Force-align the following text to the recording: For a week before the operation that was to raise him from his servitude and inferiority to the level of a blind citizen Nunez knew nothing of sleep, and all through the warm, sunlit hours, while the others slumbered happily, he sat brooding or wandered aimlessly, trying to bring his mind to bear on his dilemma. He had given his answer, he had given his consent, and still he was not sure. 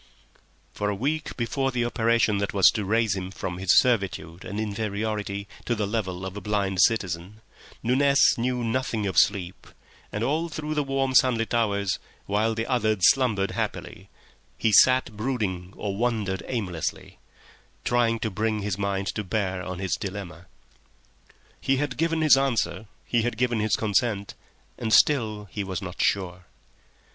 For 0.73 0.89
a 0.89 0.95
week 0.95 1.37
before 1.37 1.69
the 1.69 1.85
operation 1.85 2.39
that 2.39 2.55
was 2.55 2.69
to 2.71 2.83
raise 2.85 3.15
him 3.15 3.29
from 3.29 3.59
his 3.59 3.77
servitude 3.77 4.43
and 4.43 4.59
inferiority 4.59 5.47
to 5.65 5.75
the 5.75 5.85
level 5.85 6.25
of 6.25 6.35
a 6.35 6.41
blind 6.41 6.81
citizen 6.81 7.41
Nunez 7.83 8.33
knew 8.35 8.63
nothing 8.63 9.05
of 9.05 9.19
sleep, 9.19 9.67
and 10.11 10.23
all 10.23 10.49
through 10.49 10.73
the 10.73 10.81
warm, 10.81 11.13
sunlit 11.13 11.53
hours, 11.53 11.99
while 12.25 12.55
the 12.55 12.65
others 12.65 13.11
slumbered 13.11 13.51
happily, 13.51 14.09
he 14.57 14.71
sat 14.71 15.15
brooding 15.15 15.71
or 15.77 15.95
wandered 15.95 16.41
aimlessly, 16.47 17.19
trying 17.85 18.17
to 18.21 18.31
bring 18.31 18.63
his 18.63 18.79
mind 18.79 19.05
to 19.13 19.23
bear 19.23 19.61
on 19.61 19.77
his 19.77 19.93
dilemma. 19.97 20.47
He 21.59 21.77
had 21.77 21.95
given 21.95 22.21
his 22.21 22.35
answer, 22.37 22.87
he 23.05 23.21
had 23.21 23.37
given 23.37 23.59
his 23.59 23.75
consent, 23.75 24.33
and 24.79 24.91
still 24.91 25.45
he 25.51 25.63
was 25.63 25.79
not 25.79 26.01
sure. 26.01 26.45